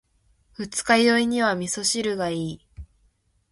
[0.55, 2.65] 二日酔いには味噌汁がいい。